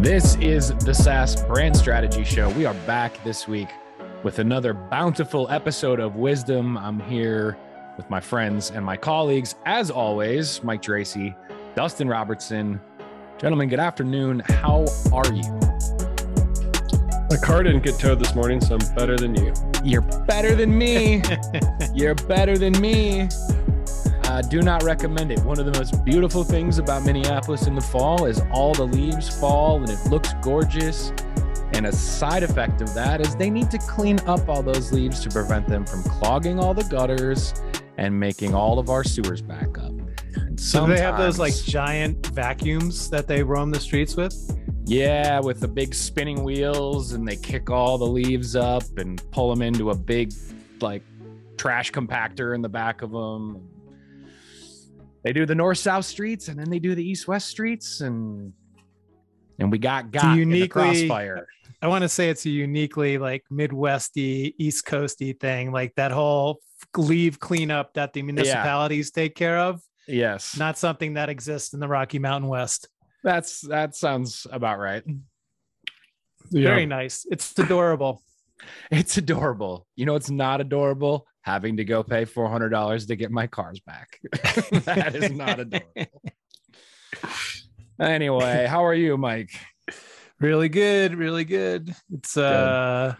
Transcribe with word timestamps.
This 0.00 0.36
is 0.36 0.72
the 0.76 0.94
SaaS 0.94 1.42
Brand 1.42 1.76
Strategy 1.76 2.24
Show. 2.24 2.48
We 2.48 2.64
are 2.64 2.72
back 2.86 3.22
this 3.22 3.46
week 3.46 3.68
with 4.22 4.38
another 4.38 4.72
bountiful 4.72 5.46
episode 5.50 6.00
of 6.00 6.16
Wisdom. 6.16 6.78
I'm 6.78 7.00
here 7.00 7.58
with 7.98 8.08
my 8.08 8.18
friends 8.18 8.70
and 8.70 8.82
my 8.82 8.96
colleagues, 8.96 9.56
as 9.66 9.90
always, 9.90 10.64
Mike 10.64 10.80
Tracy, 10.80 11.36
Dustin 11.74 12.08
Robertson. 12.08 12.80
Gentlemen, 13.36 13.68
good 13.68 13.78
afternoon. 13.78 14.40
How 14.40 14.86
are 15.12 15.30
you? 15.34 15.42
My 17.28 17.36
car 17.36 17.62
didn't 17.62 17.84
get 17.84 17.98
towed 17.98 18.20
this 18.20 18.34
morning, 18.34 18.62
so 18.62 18.78
I'm 18.80 18.94
better 18.94 19.18
than 19.18 19.34
you. 19.34 19.52
You're 19.84 20.00
better 20.00 20.54
than 20.54 20.78
me. 20.78 21.22
You're 21.94 22.14
better 22.14 22.56
than 22.56 22.72
me. 22.80 23.28
Uh, 24.30 24.40
do 24.40 24.62
not 24.62 24.84
recommend 24.84 25.32
it. 25.32 25.40
One 25.40 25.58
of 25.58 25.66
the 25.66 25.76
most 25.76 26.04
beautiful 26.04 26.44
things 26.44 26.78
about 26.78 27.04
Minneapolis 27.04 27.66
in 27.66 27.74
the 27.74 27.80
fall 27.80 28.26
is 28.26 28.40
all 28.52 28.72
the 28.72 28.86
leaves 28.86 29.28
fall 29.40 29.78
and 29.78 29.90
it 29.90 29.98
looks 30.08 30.34
gorgeous. 30.40 31.12
And 31.72 31.84
a 31.84 31.90
side 31.92 32.44
effect 32.44 32.80
of 32.80 32.94
that 32.94 33.20
is 33.20 33.34
they 33.34 33.50
need 33.50 33.72
to 33.72 33.78
clean 33.78 34.20
up 34.28 34.48
all 34.48 34.62
those 34.62 34.92
leaves 34.92 35.18
to 35.24 35.30
prevent 35.30 35.66
them 35.66 35.84
from 35.84 36.04
clogging 36.04 36.60
all 36.60 36.74
the 36.74 36.84
gutters 36.84 37.54
and 37.96 38.20
making 38.20 38.54
all 38.54 38.78
of 38.78 38.88
our 38.88 39.02
sewers 39.02 39.42
back 39.42 39.76
up. 39.78 39.94
And 40.36 40.60
So 40.60 40.86
they 40.86 41.00
have 41.00 41.18
those 41.18 41.40
like 41.40 41.56
giant 41.64 42.24
vacuums 42.28 43.10
that 43.10 43.26
they 43.26 43.42
roam 43.42 43.72
the 43.72 43.80
streets 43.80 44.14
with? 44.14 44.32
Yeah, 44.84 45.40
with 45.40 45.58
the 45.58 45.68
big 45.68 45.92
spinning 45.92 46.44
wheels, 46.44 47.14
and 47.14 47.26
they 47.26 47.36
kick 47.36 47.68
all 47.68 47.98
the 47.98 48.06
leaves 48.06 48.54
up 48.54 48.84
and 48.96 49.20
pull 49.32 49.50
them 49.50 49.60
into 49.60 49.90
a 49.90 49.94
big, 49.96 50.32
like, 50.80 51.02
trash 51.56 51.90
compactor 51.90 52.54
in 52.54 52.62
the 52.62 52.68
back 52.68 53.02
of 53.02 53.10
them. 53.10 53.60
They 55.22 55.32
do 55.32 55.44
the 55.46 55.54
north 55.54 55.78
south 55.78 56.04
streets, 56.06 56.48
and 56.48 56.58
then 56.58 56.70
they 56.70 56.78
do 56.78 56.94
the 56.94 57.04
east 57.06 57.28
west 57.28 57.48
streets, 57.48 58.00
and 58.00 58.52
and 59.58 59.70
we 59.70 59.78
got 59.78 60.10
got 60.10 60.24
in 60.24 60.48
the 60.50 60.56
uniquely- 60.58 60.68
crossfire. 60.68 61.46
I 61.82 61.88
want 61.88 62.02
to 62.02 62.08
say 62.10 62.28
it's 62.28 62.44
a 62.44 62.50
uniquely 62.50 63.16
like 63.16 63.44
Midwesty, 63.50 64.54
East 64.58 64.84
Coasty 64.86 65.38
thing, 65.38 65.72
like 65.72 65.94
that 65.94 66.10
whole 66.12 66.60
leave 66.96 67.38
cleanup 67.40 67.94
that 67.94 68.12
the 68.12 68.20
municipalities 68.22 69.10
take 69.10 69.34
care 69.34 69.58
of. 69.58 69.80
Yes, 70.06 70.56
Not 70.58 70.76
something 70.76 71.14
that 71.14 71.28
exists 71.28 71.72
in 71.72 71.80
the 71.80 71.88
Rocky 71.88 72.18
Mountain 72.18 72.50
West. 72.50 72.88
that's 73.22 73.60
that 73.68 73.94
sounds 73.94 74.46
about 74.50 74.78
right. 74.78 75.02
Very 76.50 76.84
nice. 76.86 77.26
It's 77.30 77.56
adorable. 77.58 78.22
It's 78.90 79.16
adorable. 79.16 79.86
You 79.96 80.04
know, 80.06 80.14
it's 80.16 80.30
not 80.30 80.60
adorable 80.60 81.26
having 81.42 81.76
to 81.78 81.84
go 81.84 82.02
pay 82.02 82.24
four 82.24 82.48
hundred 82.50 82.70
dollars 82.70 83.06
to 83.06 83.16
get 83.16 83.30
my 83.30 83.46
cars 83.46 83.80
back. 83.80 84.18
that 84.84 85.14
is 85.14 85.30
not 85.30 85.60
adorable. 85.60 85.92
Anyway, 88.00 88.66
how 88.66 88.84
are 88.84 88.94
you, 88.94 89.16
Mike? 89.18 89.50
really 90.40 90.68
good, 90.70 91.14
really 91.14 91.44
good. 91.44 91.94
It's 92.10 92.36
uh 92.36 93.14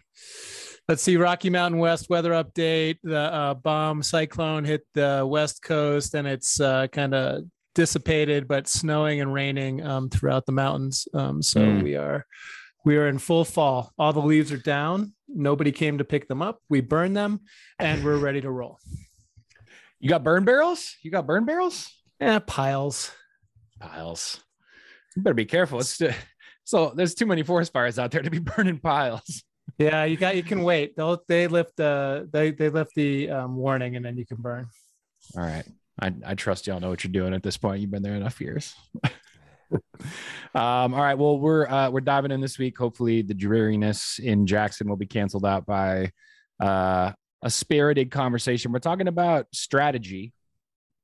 let's 0.89 1.03
see, 1.03 1.17
Rocky 1.19 1.51
Mountain 1.51 1.79
West 1.81 2.09
weather 2.09 2.31
update. 2.33 2.97
The 3.03 3.19
uh, 3.19 3.55
bomb 3.55 4.03
cyclone 4.03 4.65
hit 4.65 4.87
the 4.95 5.27
west 5.29 5.63
coast 5.63 6.15
and 6.15 6.27
it's 6.27 6.61
uh, 6.61 6.87
kind 6.89 7.15
of 7.15 7.43
dissipated, 7.75 8.49
but 8.49 8.67
snowing 8.69 9.21
and 9.21 9.33
raining 9.35 9.87
um, 9.87 10.09
throughout 10.09 10.47
the 10.47 10.53
mountains. 10.53 11.07
Um, 11.15 11.43
so 11.43 11.61
Mm. 11.61 11.83
we 11.83 11.95
are 11.97 12.25
we 12.85 12.97
are 12.97 13.09
in 13.09 13.19
full 13.19 13.45
fall. 13.45 13.93
All 13.99 14.13
the 14.13 14.21
leaves 14.21 14.53
are 14.53 14.59
down. 14.59 15.15
Nobody 15.29 15.73
came 15.73 15.99
to 15.99 16.05
pick 16.05 16.29
them 16.29 16.43
up. 16.43 16.61
We 16.69 16.81
burned 16.81 17.17
them 17.17 17.41
and 17.79 18.05
we're 18.05 18.17
ready 18.19 18.41
to 18.41 18.51
roll. 18.51 18.79
You 19.99 20.09
got 20.09 20.25
burn 20.25 20.45
barrels? 20.45 20.97
You 21.03 21.11
got 21.11 21.27
burn 21.27 21.45
barrels? 21.45 21.93
Yeah, 22.21 22.39
piles. 22.39 23.13
Piles. 23.79 24.41
You 25.15 25.23
better 25.23 25.35
be 25.35 25.45
careful. 25.45 25.81
It's 25.81 26.01
so 26.65 26.93
there's 26.95 27.15
too 27.15 27.27
many 27.27 27.43
forest 27.43 27.73
fires 27.73 27.99
out 27.99 28.11
there 28.11 28.23
to 28.23 28.31
be 28.31 28.39
burning 28.57 28.79
piles. 28.79 29.43
Yeah, 29.79 30.05
you 30.05 30.17
got 30.17 30.37
you 30.37 30.43
can 30.43 30.63
wait. 30.63 30.97
They'll 30.97 31.23
they 31.29 31.47
lift 31.47 31.77
the 31.77 32.29
they 32.33 32.51
they 32.51 32.69
lift 32.69 32.95
the 32.95 33.31
um, 33.31 33.57
warning 33.57 33.97
and 33.97 34.05
then 34.05 34.17
you 34.17 34.27
can 34.27 34.39
burn. 34.39 34.69
All 35.37 35.43
right. 35.43 35.65
I, 36.01 36.15
I 36.25 36.35
trust 36.35 36.67
y'all 36.67 36.81
know 36.81 36.89
what 36.89 37.05
you're 37.05 37.13
doing 37.13 37.35
at 37.35 37.43
this 37.43 37.57
point. 37.57 37.81
You've 37.81 37.91
been 37.91 38.03
there 38.03 38.15
enough 38.15 38.41
years. 38.41 38.75
um, 39.73 40.95
all 40.95 41.01
right. 41.01 41.15
Well, 41.15 41.39
we're 41.39 41.69
uh, 41.69 41.91
we're 41.91 42.01
diving 42.01 42.31
in 42.31 42.41
this 42.41 42.59
week. 42.59 42.79
Hopefully, 42.79 43.23
the 43.23 43.35
dreariness 43.35 44.19
in 44.19 44.47
Jackson 44.47 44.89
will 44.89 44.97
be 44.97 45.07
canceled 45.07 45.47
out 45.47 45.67
by 45.67 46.13
uh, 46.61 47.13
a 47.43 47.51
spirited 47.51 48.11
conversation. 48.11 48.73
We're 48.73 48.81
talking 48.81 49.09
about 49.09 49.47
strategy, 49.53 50.33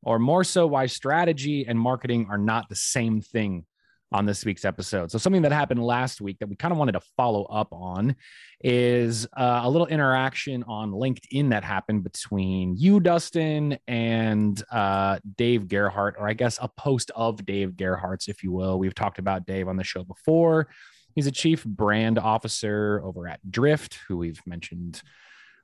or 0.02 0.18
more 0.18 0.44
so, 0.44 0.66
why 0.66 0.86
strategy 0.86 1.66
and 1.66 1.78
marketing 1.78 2.28
are 2.30 2.38
not 2.38 2.68
the 2.68 2.76
same 2.76 3.20
thing 3.20 3.64
on 4.12 4.24
this 4.24 4.44
week's 4.44 4.64
episode. 4.64 5.10
So, 5.10 5.18
something 5.18 5.42
that 5.42 5.52
happened 5.52 5.82
last 5.82 6.20
week 6.20 6.38
that 6.38 6.48
we 6.48 6.56
kind 6.56 6.72
of 6.72 6.78
wanted 6.78 6.92
to 6.92 7.00
follow 7.16 7.44
up 7.44 7.72
on 7.72 8.16
is 8.60 9.26
uh, 9.36 9.60
a 9.64 9.70
little 9.70 9.86
interaction 9.86 10.62
on 10.64 10.92
LinkedIn 10.92 11.50
that 11.50 11.64
happened 11.64 12.04
between 12.04 12.76
you, 12.76 13.00
Dustin, 13.00 13.78
and 13.88 14.62
uh, 14.70 15.18
Dave 15.36 15.68
Gerhardt, 15.68 16.16
or 16.18 16.28
I 16.28 16.34
guess 16.34 16.58
a 16.60 16.68
post 16.68 17.10
of 17.14 17.44
Dave 17.44 17.76
Gerhardt's, 17.76 18.28
if 18.28 18.42
you 18.42 18.52
will. 18.52 18.78
We've 18.78 18.94
talked 18.94 19.18
about 19.18 19.46
Dave 19.46 19.68
on 19.68 19.76
the 19.76 19.84
show 19.84 20.04
before. 20.04 20.68
He's 21.14 21.26
a 21.26 21.32
chief 21.32 21.64
brand 21.64 22.18
officer 22.18 23.00
over 23.02 23.26
at 23.26 23.40
Drift, 23.50 23.98
who 24.06 24.18
we've 24.18 24.40
mentioned 24.46 25.02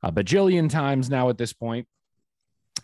a 0.02 0.10
bajillion 0.10 0.68
times 0.68 1.08
now 1.08 1.28
at 1.28 1.38
this 1.38 1.52
point. 1.52 1.86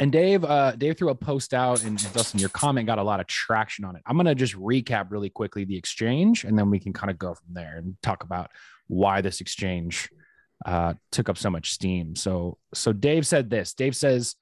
And 0.00 0.12
Dave, 0.12 0.44
uh, 0.44 0.72
Dave 0.76 0.97
threw 0.97 1.10
a 1.10 1.15
post 1.15 1.53
out, 1.53 1.82
and 1.82 1.99
Dustin, 2.12 2.38
your 2.38 2.50
comment 2.50 2.87
got 2.87 2.99
a 2.99 3.03
lot 3.03 3.19
of 3.19 3.26
traction 3.26 3.84
on 3.84 3.97
it. 3.97 4.03
I'm 4.06 4.16
gonna 4.16 4.34
just 4.34 4.54
recap 4.54 5.10
really 5.10 5.28
quickly 5.31 5.65
the 5.65 5.76
exchange, 5.76 6.44
and 6.44 6.56
then 6.56 6.71
we 6.71 6.78
can 6.78 6.93
kind 6.93 7.10
of 7.10 7.19
go 7.19 7.34
from 7.34 7.53
there 7.53 7.76
and 7.78 7.97
talk 8.00 8.22
about 8.22 8.50
why 8.87 9.21
this 9.21 9.41
exchange 9.41 10.09
uh, 10.65 10.94
took 11.10 11.28
up 11.28 11.37
so 11.37 11.50
much 11.50 11.72
steam. 11.72 12.15
So, 12.15 12.59
so 12.75 12.93
Dave 12.93 13.27
said 13.27 13.50
this. 13.50 13.75
Dave 13.75 13.97
says, 13.97 14.37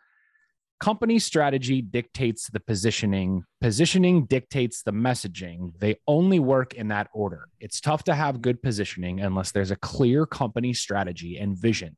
"Company 0.78 1.18
strategy 1.18 1.80
dictates 1.80 2.50
the 2.50 2.60
positioning. 2.60 3.44
Positioning 3.62 4.26
dictates 4.26 4.82
the 4.82 4.92
messaging. 4.92 5.72
They 5.78 5.96
only 6.06 6.38
work 6.38 6.74
in 6.74 6.88
that 6.88 7.08
order. 7.14 7.48
It's 7.60 7.80
tough 7.80 8.04
to 8.04 8.14
have 8.14 8.42
good 8.42 8.62
positioning 8.62 9.20
unless 9.20 9.52
there's 9.52 9.70
a 9.70 9.76
clear 9.76 10.26
company 10.26 10.74
strategy 10.74 11.38
and 11.38 11.56
vision." 11.56 11.96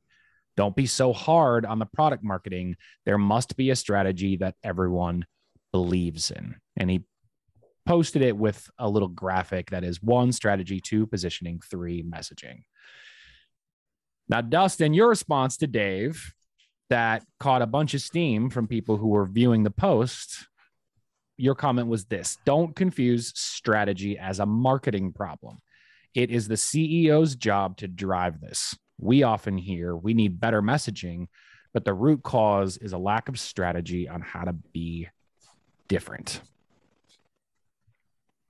Don't 0.59 0.75
be 0.75 0.87
so 0.87 1.13
hard 1.13 1.65
on 1.65 1.79
the 1.79 1.87
product 1.87 2.25
marketing. 2.25 2.75
There 3.07 3.17
must 3.17 3.57
be 3.57 3.71
a 3.71 3.77
strategy 3.77 4.39
that 4.39 4.57
everyone 4.65 5.25
believes 5.71 6.33
in. 6.33 6.57
And 6.77 6.91
he 6.91 7.05
posted 7.87 8.23
it 8.23 8.37
with 8.37 8.69
a 8.77 8.89
little 8.89 9.07
graphic 9.07 9.71
that 9.71 9.85
is 9.85 10.03
one 10.03 10.33
strategy, 10.33 10.81
two 10.81 11.07
positioning, 11.07 11.61
three 11.61 12.03
messaging. 12.03 12.65
Now, 14.29 14.41
Dustin, 14.41 14.95
your 14.95 15.09
response 15.09 15.59
to 15.59 15.69
Dave 15.69 16.35
that 16.91 17.23
caught 17.39 17.63
a 17.63 17.67
bunch 17.67 17.95
of 17.95 18.01
steam 18.01 18.51
from 18.51 18.67
people 18.67 18.97
who 18.97 19.11
were 19.11 19.27
viewing 19.27 19.63
the 19.63 19.71
post, 19.71 20.49
your 21.37 21.55
comment 21.55 21.87
was 21.87 22.07
this 22.07 22.37
don't 22.45 22.75
confuse 22.75 23.33
strategy 23.39 24.19
as 24.19 24.41
a 24.41 24.47
marketing 24.47 25.13
problem. 25.13 25.59
It 26.17 26.33
is 26.33 26.49
the 26.49 26.57
CEO's 26.57 27.37
job 27.37 27.77
to 27.77 27.87
drive 27.87 28.41
this. 28.41 28.75
We 29.01 29.23
often 29.23 29.57
hear 29.59 29.95
we 29.97 30.15
need 30.15 30.41
better 30.41 30.61
messaging, 30.63 31.29
but 31.73 31.85
the 31.85 31.95
root 31.95 32.23
cause 32.23 32.77
is 32.79 32.93
a 32.93 32.99
lack 32.99 33.29
of 33.29 33.39
strategy 33.39 34.09
on 34.09 34.21
how 34.21 34.43
to 34.45 34.53
be 34.53 35.09
different. 35.89 36.41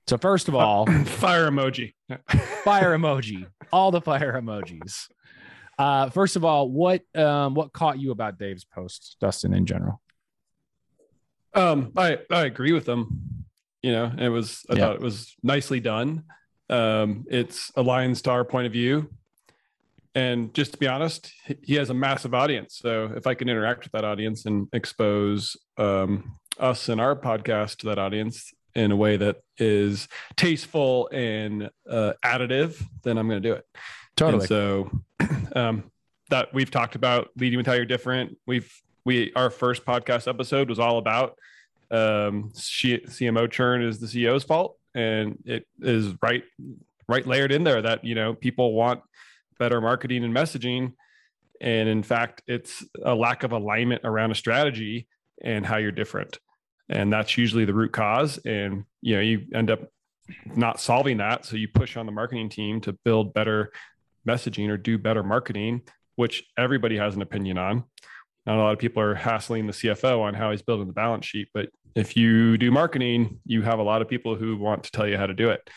So, 0.07 0.17
first 0.17 0.49
of 0.49 0.55
all, 0.55 0.87
Fire 1.05 1.51
emoji. 1.51 1.93
fire 2.65 2.97
emoji, 2.97 3.47
all 3.73 3.91
the 3.91 4.01
fire 4.01 4.41
emojis. 4.41 5.09
Uh, 5.79 6.09
first 6.11 6.35
of 6.35 6.45
all, 6.45 6.71
what 6.71 7.03
um, 7.15 7.55
what 7.55 7.73
caught 7.73 7.99
you 8.01 8.11
about 8.11 8.39
Dave's 8.39 8.65
post, 8.65 9.17
Dustin, 9.21 9.53
in 9.53 9.67
general? 9.67 10.01
Um, 11.55 11.93
I 11.97 12.19
I 12.31 12.47
agree 12.47 12.73
with 12.73 12.87
them. 12.87 13.45
You 13.83 13.93
know, 13.93 14.13
it 14.19 14.29
was 14.29 14.65
I 14.71 14.75
Yeah. 14.75 14.87
thought 14.87 14.97
it 14.97 15.03
was 15.03 15.37
nicely 15.43 15.79
done. 15.81 16.25
Um, 16.71 17.27
it's 17.31 17.71
aligns 17.73 18.23
to 18.23 18.31
our 18.31 18.45
point 18.45 18.67
of 18.67 18.73
view. 18.73 19.11
And 20.15 20.53
just 20.55 20.73
to 20.73 20.79
be 20.79 20.87
honest, 20.87 21.33
he- 21.63 21.75
has 21.75 21.91
a 21.91 21.95
massive 21.95 22.35
audience. 22.35 22.79
So 22.79 23.13
if 23.15 23.27
I 23.27 23.35
can 23.35 23.49
interact 23.49 23.85
with 23.85 23.93
that 23.93 24.05
audience 24.05 24.47
and 24.47 24.69
expose 24.73 25.57
um, 25.77 26.39
us 26.59 26.89
and 26.89 27.01
our 27.01 27.15
podcast 27.15 27.77
to 27.79 27.87
that 27.87 27.99
audience 27.99 28.53
in 28.75 28.93
a 28.93 28.97
way 28.97 29.17
that 29.17 29.37
is 29.59 30.09
tasteful 30.37 31.09
and 31.13 31.71
uh, 31.89 32.13
additive, 32.25 32.83
then 33.03 33.19
I'm 33.19 33.29
going 33.29 33.43
to 33.43 33.49
do 33.49 33.55
it. 33.55 33.65
And 34.41 34.49
so 34.49 34.91
um, 35.55 35.85
that 36.31 36.53
we've 36.53 36.71
talked 36.71 36.95
about 36.95 37.31
leading 37.37 37.57
with 37.57 37.67
how 37.67 37.75
you're 37.75 37.85
different. 37.85 38.37
We've 38.47 38.71
we 39.05 39.33
our 39.35 39.51
first 39.51 39.85
podcast 39.85 40.29
episode 40.29 40.69
was 40.69 40.79
all 40.79 40.99
about 40.99 41.39
um, 41.91 42.51
CMO 42.55 43.51
churn 43.51 43.83
is 43.83 43.99
the 43.99 44.07
CEO's 44.07 44.45
fault, 44.45 44.77
and 44.95 45.39
it 45.45 45.67
is 45.81 46.15
right 46.23 46.45
right 47.09 47.27
layered 47.27 47.53
in 47.53 47.65
there 47.65 47.81
that 47.81 48.05
you 48.05 48.15
know 48.15 48.35
people 48.35 48.75
want 48.75 49.01
better 49.59 49.81
marketing 49.81 50.25
and 50.25 50.35
messaging, 50.35 50.93
and 51.61 51.89
in 51.89 52.03
fact, 52.03 52.43
it's 52.47 52.85
a 53.05 53.15
lack 53.15 53.43
of 53.43 53.53
alignment 53.53 54.03
around 54.05 54.31
a 54.31 54.35
strategy 54.35 55.09
and 55.43 55.67
how 55.67 55.77
you're 55.77 55.93
different, 55.93 56.39
and 56.89 57.13
that's 57.13 57.37
usually 57.37 57.65
the 57.65 57.75
root 57.75 57.93
cause. 57.93 58.39
And 58.39 58.85
you 59.01 59.17
know 59.17 59.23
you 59.23 59.47
end 59.55 59.71
up 59.71 59.81
not 60.45 60.81
solving 60.81 61.19
that. 61.19 61.45
So 61.45 61.57
you 61.57 61.69
push 61.69 61.97
on 61.97 62.07
the 62.07 62.13
marketing 62.13 62.49
team 62.49 62.81
to 62.83 62.93
build 62.93 63.35
better 63.35 63.73
messaging 64.27 64.69
or 64.69 64.77
do 64.77 64.99
better 64.99 65.23
marketing, 65.23 65.83
which 66.17 66.45
everybody 66.57 66.97
has 66.97 67.17
an 67.17 67.23
opinion 67.23 67.59
on. 67.59 67.85
Not 68.47 68.57
a 68.57 68.61
lot 68.61 68.73
of 68.73 68.79
people 68.79 69.03
are 69.03 69.15
hassling 69.15 69.67
the 69.67 69.73
CFO 69.73 70.21
on 70.21 70.35
how 70.35 70.51
he's 70.51 70.63
building 70.63 70.87
the 70.87 70.93
balance 70.93 71.27
sheet, 71.27 71.49
but 71.53 71.69
if 71.95 72.17
you 72.17 72.57
do 72.59 72.71
marketing, 72.71 73.41
you 73.45 73.63
have 73.63 73.79
a 73.79 73.83
lot 73.83 74.03
of 74.03 74.09
people 74.09 74.37
who 74.37 74.57
want 74.57 74.85
to 74.85 74.91
tell 74.91 75.07
you 75.07 75.17
how 75.17 75.27
to 75.27 75.35
do 75.35 75.51
it, 75.51 75.69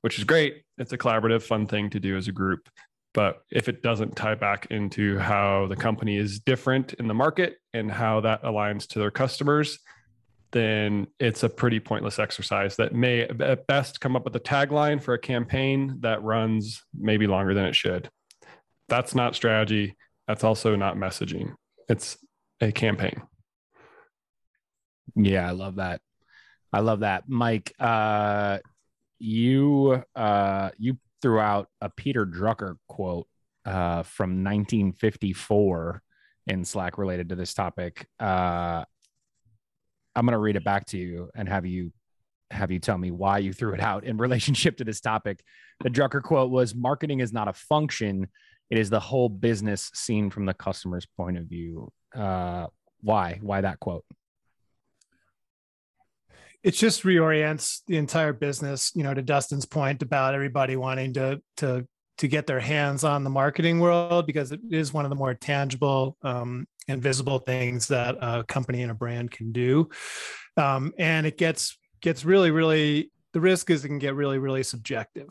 which 0.00 0.18
is 0.18 0.24
great. 0.24 0.62
It's 0.78 0.92
a 0.92 0.98
collaborative, 0.98 1.42
fun 1.42 1.66
thing 1.66 1.90
to 1.90 2.00
do 2.00 2.16
as 2.16 2.28
a 2.28 2.32
group. 2.32 2.68
But 3.12 3.42
if 3.50 3.68
it 3.68 3.82
doesn't 3.82 4.16
tie 4.16 4.36
back 4.36 4.66
into 4.70 5.18
how 5.18 5.66
the 5.66 5.76
company 5.76 6.16
is 6.16 6.38
different 6.38 6.92
in 6.94 7.08
the 7.08 7.14
market 7.14 7.56
and 7.74 7.90
how 7.90 8.20
that 8.20 8.42
aligns 8.44 8.86
to 8.88 9.00
their 9.00 9.10
customers, 9.10 9.78
then 10.52 11.06
it's 11.18 11.42
a 11.42 11.48
pretty 11.48 11.80
pointless 11.80 12.18
exercise 12.18 12.76
that 12.76 12.94
may 12.94 13.22
at 13.22 13.66
best 13.66 14.00
come 14.00 14.16
up 14.16 14.24
with 14.24 14.34
a 14.36 14.40
tagline 14.40 15.02
for 15.02 15.14
a 15.14 15.18
campaign 15.18 15.96
that 16.00 16.22
runs 16.22 16.82
maybe 16.96 17.26
longer 17.26 17.54
than 17.54 17.64
it 17.64 17.76
should. 17.76 18.08
That's 18.88 19.14
not 19.14 19.34
strategy. 19.34 19.96
That's 20.26 20.44
also 20.44 20.76
not 20.76 20.96
messaging. 20.96 21.54
It's 21.88 22.16
a 22.60 22.72
campaign. 22.72 23.22
Yeah, 25.16 25.48
I 25.48 25.52
love 25.52 25.76
that. 25.76 26.00
I 26.72 26.80
love 26.80 27.00
that. 27.00 27.24
Mike, 27.28 27.72
uh, 27.80 28.58
you 29.18 30.02
uh, 30.14 30.70
you 30.78 30.98
threw 31.22 31.38
out 31.38 31.68
a 31.80 31.90
Peter 31.90 32.26
Drucker 32.26 32.76
quote 32.88 33.26
uh, 33.64 34.02
from 34.02 34.44
1954 34.44 36.02
in 36.46 36.64
Slack 36.64 36.98
related 36.98 37.28
to 37.28 37.34
this 37.34 37.54
topic. 37.54 38.06
Uh, 38.18 38.84
I'm 40.16 40.26
going 40.26 40.32
to 40.32 40.38
read 40.38 40.56
it 40.56 40.64
back 40.64 40.86
to 40.86 40.98
you 40.98 41.30
and 41.34 41.48
have 41.48 41.66
you 41.66 41.92
have 42.50 42.72
you 42.72 42.80
tell 42.80 42.98
me 42.98 43.12
why 43.12 43.38
you 43.38 43.52
threw 43.52 43.74
it 43.74 43.80
out 43.80 44.04
in 44.04 44.16
relationship 44.16 44.76
to 44.78 44.84
this 44.84 45.00
topic. 45.00 45.42
The 45.84 45.90
Drucker 45.90 46.22
quote 46.22 46.50
was 46.50 46.74
marketing 46.74 47.20
is 47.20 47.32
not 47.32 47.48
a 47.48 47.52
function, 47.52 48.26
it 48.70 48.78
is 48.78 48.90
the 48.90 49.00
whole 49.00 49.28
business 49.28 49.90
seen 49.94 50.30
from 50.30 50.46
the 50.46 50.54
customer's 50.54 51.06
point 51.16 51.38
of 51.38 51.44
view. 51.44 51.92
Uh, 52.14 52.66
why? 53.00 53.38
Why 53.42 53.60
that 53.60 53.80
quote? 53.80 54.04
It 56.62 56.72
just 56.72 57.02
reorients 57.04 57.80
the 57.86 57.96
entire 57.96 58.32
business, 58.32 58.92
you 58.94 59.02
know, 59.02 59.14
to 59.14 59.22
Dustin's 59.22 59.66
point 59.66 60.02
about 60.02 60.34
everybody 60.34 60.76
wanting 60.76 61.14
to 61.14 61.40
to 61.58 61.86
to 62.18 62.28
get 62.28 62.46
their 62.46 62.60
hands 62.60 63.02
on 63.02 63.24
the 63.24 63.30
marketing 63.30 63.80
world 63.80 64.26
because 64.26 64.52
it 64.52 64.60
is 64.70 64.92
one 64.92 65.06
of 65.06 65.08
the 65.08 65.16
more 65.16 65.32
tangible 65.32 66.18
um, 66.22 66.66
and 66.86 67.02
visible 67.02 67.38
things 67.38 67.88
that 67.88 68.14
a 68.20 68.44
company 68.44 68.82
and 68.82 68.90
a 68.90 68.94
brand 68.94 69.30
can 69.30 69.52
do. 69.52 69.88
Um, 70.58 70.92
and 70.98 71.26
it 71.26 71.38
gets 71.38 71.78
gets 72.02 72.24
really, 72.24 72.50
really 72.50 73.10
the 73.32 73.40
risk 73.40 73.70
is 73.70 73.84
it 73.84 73.88
can 73.88 73.98
get 73.98 74.14
really, 74.14 74.38
really 74.38 74.62
subjective. 74.62 75.28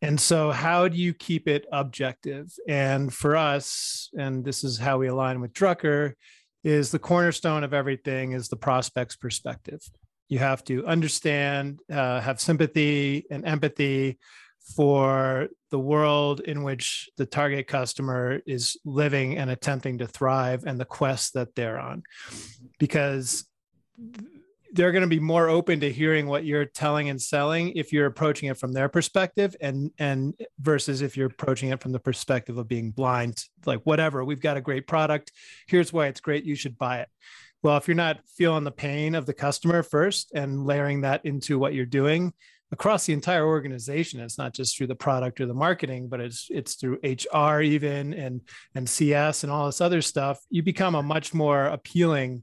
And 0.00 0.20
so, 0.20 0.50
how 0.50 0.88
do 0.88 0.96
you 0.96 1.14
keep 1.14 1.48
it 1.48 1.66
objective? 1.72 2.52
And 2.68 3.12
for 3.12 3.36
us, 3.36 4.10
and 4.16 4.44
this 4.44 4.64
is 4.64 4.78
how 4.78 4.98
we 4.98 5.08
align 5.08 5.40
with 5.40 5.52
Drucker, 5.52 6.12
is 6.62 6.90
the 6.90 6.98
cornerstone 6.98 7.64
of 7.64 7.74
everything 7.74 8.32
is 8.32 8.48
the 8.48 8.56
prospect's 8.56 9.16
perspective. 9.16 9.80
You 10.28 10.38
have 10.38 10.64
to 10.64 10.86
understand, 10.86 11.80
uh, 11.90 12.20
have 12.20 12.40
sympathy 12.40 13.26
and 13.30 13.44
empathy 13.44 14.18
for 14.76 15.48
the 15.70 15.78
world 15.78 16.40
in 16.40 16.62
which 16.62 17.10
the 17.16 17.26
target 17.26 17.66
customer 17.66 18.40
is 18.46 18.78
living 18.84 19.36
and 19.36 19.50
attempting 19.50 19.98
to 19.98 20.06
thrive 20.06 20.64
and 20.66 20.80
the 20.80 20.86
quest 20.86 21.34
that 21.34 21.54
they're 21.54 21.78
on. 21.78 22.02
Because 22.78 23.44
they're 24.72 24.90
going 24.90 25.02
to 25.02 25.08
be 25.08 25.20
more 25.20 25.48
open 25.48 25.78
to 25.80 25.92
hearing 25.92 26.26
what 26.26 26.44
you're 26.44 26.64
telling 26.64 27.08
and 27.08 27.22
selling 27.22 27.70
if 27.76 27.92
you're 27.92 28.06
approaching 28.06 28.48
it 28.48 28.58
from 28.58 28.72
their 28.72 28.88
perspective 28.88 29.54
and 29.60 29.92
and 29.98 30.34
versus 30.58 31.00
if 31.00 31.16
you're 31.16 31.28
approaching 31.28 31.68
it 31.68 31.80
from 31.80 31.92
the 31.92 32.00
perspective 32.00 32.58
of 32.58 32.66
being 32.66 32.90
blind. 32.90 33.44
Like 33.66 33.80
whatever 33.84 34.24
we've 34.24 34.40
got 34.40 34.56
a 34.56 34.60
great 34.60 34.88
product. 34.88 35.30
Here's 35.68 35.92
why 35.92 36.08
it's 36.08 36.20
great. 36.20 36.44
You 36.44 36.56
should 36.56 36.76
buy 36.76 37.00
it 37.00 37.08
well 37.64 37.76
if 37.76 37.88
you're 37.88 37.96
not 37.96 38.20
feeling 38.36 38.62
the 38.62 38.70
pain 38.70 39.16
of 39.16 39.26
the 39.26 39.34
customer 39.34 39.82
first 39.82 40.30
and 40.34 40.64
layering 40.64 41.00
that 41.00 41.24
into 41.24 41.58
what 41.58 41.74
you're 41.74 41.86
doing 41.86 42.32
across 42.74 43.06
the 43.06 43.12
entire 43.12 43.46
organization. 43.46 44.20
It's 44.20 44.36
not 44.36 44.52
just 44.52 44.76
through 44.76 44.88
the 44.88 44.96
product 44.96 45.40
or 45.40 45.46
the 45.46 45.54
marketing, 45.54 46.08
but 46.08 46.20
it's 46.20 46.48
it's 46.50 46.74
through 46.74 46.98
HR 47.02 47.60
even 47.60 48.12
and 48.14 48.40
and 48.74 48.88
CS 48.88 49.44
and 49.44 49.52
all 49.52 49.66
this 49.66 49.80
other 49.80 50.02
stuff. 50.02 50.40
You 50.50 50.62
become 50.62 50.94
a 50.94 51.02
much 51.02 51.32
more 51.32 51.66
appealing 51.66 52.42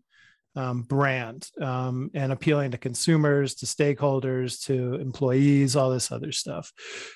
um, 0.56 0.84
brand 0.84 1.50
um, 1.62 2.12
and 2.14 2.32
appealing 2.32 2.72
to 2.72 2.78
consumers, 2.78 3.56
to 3.56 3.66
stakeholders, 3.66 4.66
to 4.66 4.96
employees, 4.96 5.76
all 5.76 5.90
this 5.90 6.12
other 6.12 6.32
stuff. 6.32 6.72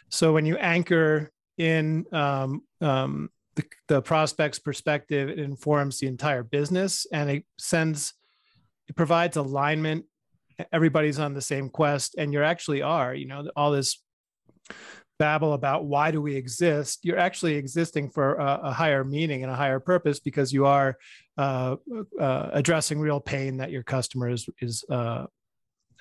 So 0.09 0.33
when 0.33 0.45
you 0.45 0.57
anchor 0.57 1.31
in 1.57 2.05
um, 2.11 2.63
um 2.81 3.29
the, 3.55 3.65
the 3.87 4.01
prospect's 4.01 4.59
perspective, 4.59 5.29
it 5.29 5.39
informs 5.39 5.99
the 5.99 6.07
entire 6.07 6.43
business 6.43 7.05
and 7.11 7.29
it 7.29 7.45
sends, 7.57 8.13
it 8.87 8.95
provides 8.95 9.37
alignment. 9.37 10.05
Everybody's 10.71 11.19
on 11.19 11.33
the 11.33 11.41
same 11.41 11.69
quest 11.69 12.15
and 12.17 12.31
you 12.31 12.41
actually 12.41 12.81
are 12.81 13.13
you 13.13 13.27
know 13.27 13.49
all 13.57 13.71
this 13.71 14.01
babble 15.19 15.53
about 15.53 15.85
why 15.85 16.11
do 16.11 16.21
we 16.21 16.35
exist? 16.35 16.99
You're 17.03 17.19
actually 17.19 17.55
existing 17.55 18.09
for 18.09 18.35
a, 18.35 18.59
a 18.63 18.71
higher 18.71 19.03
meaning 19.03 19.43
and 19.43 19.51
a 19.51 19.55
higher 19.55 19.79
purpose 19.79 20.19
because 20.19 20.53
you 20.53 20.65
are 20.65 20.97
uh, 21.37 21.75
uh, 22.19 22.49
addressing 22.53 22.99
real 22.99 23.19
pain 23.19 23.57
that 23.57 23.71
your 23.71 23.83
customer 23.83 24.29
is 24.29 24.47
is 24.61 24.85
uh, 24.89 25.25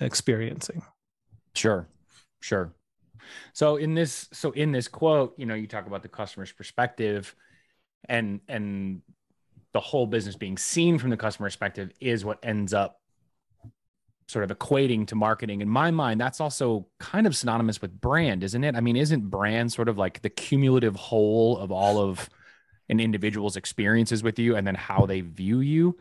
experiencing. 0.01 0.83
Sure. 1.55 1.89
Sure 2.41 2.73
so 3.53 3.77
in 3.77 3.95
this 3.95 4.29
so 4.33 4.51
in 4.53 4.73
this 4.73 4.89
quote 4.89 5.35
you 5.37 5.47
know 5.47 5.55
you 5.55 5.67
talk 5.67 5.87
about 5.87 6.03
the 6.03 6.09
customer's 6.09 6.53
perspective 6.53 7.35
and 8.09 8.41
and 8.49 9.03
the 9.73 9.81
whole 9.81 10.07
business 10.07 10.37
being 10.37 10.57
seen 10.57 10.99
from 10.99 11.11
the 11.11 11.17
customer 11.17 11.47
perspective 11.49 11.91
is 12.01 12.25
what 12.25 12.39
ends 12.43 12.73
up 12.73 13.01
sort 14.27 14.49
of 14.49 14.57
equating 14.57 15.07
to 15.07 15.15
marketing. 15.15 15.61
In 15.61 15.69
my 15.69 15.91
mind 15.91 16.21
that's 16.21 16.41
also 16.41 16.87
kind 16.99 17.27
of 17.27 17.37
synonymous 17.37 17.83
with 17.83 18.01
brand 18.01 18.43
isn't 18.43 18.65
it? 18.65 18.75
I 18.75 18.81
mean 18.81 18.97
isn't 18.97 19.29
brand 19.29 19.73
sort 19.73 19.89
of 19.89 19.99
like 19.99 20.23
the 20.23 20.31
cumulative 20.31 20.97
whole 20.97 21.59
of 21.59 21.71
all 21.71 21.99
of 21.99 22.31
an 22.89 23.01
individual's 23.01 23.57
experiences 23.57 24.23
with 24.23 24.39
you 24.39 24.57
and 24.57 24.67
then 24.67 24.75
how 24.75 25.07
they 25.07 25.21
view 25.21 25.61
you? 25.61 25.99